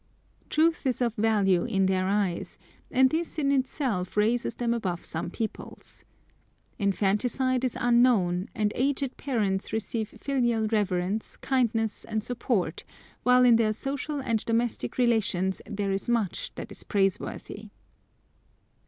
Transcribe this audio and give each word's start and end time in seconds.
Truth 0.49 0.87
is 0.87 0.99
of 0.99 1.13
value 1.13 1.63
in 1.63 1.85
their 1.85 2.07
eyes, 2.07 2.57
and 2.89 3.11
this 3.11 3.37
in 3.37 3.51
itself 3.51 4.17
raises 4.17 4.55
them 4.55 4.73
above 4.73 5.05
some 5.05 5.29
peoples. 5.29 6.05
Infanticide 6.79 7.63
is 7.63 7.77
unknown, 7.79 8.49
and 8.55 8.71
aged 8.75 9.15
parents 9.17 9.71
receive 9.71 10.09
filial 10.19 10.65
reverence, 10.71 11.37
kindness, 11.37 12.03
and 12.03 12.23
support, 12.23 12.83
while 13.21 13.45
in 13.45 13.57
their 13.57 13.73
social 13.73 14.19
and 14.19 14.43
domestic 14.45 14.97
relations 14.97 15.61
there 15.69 15.91
is 15.91 16.09
much 16.09 16.51
that 16.55 16.71
is 16.71 16.83
praiseworthy. 16.83 17.69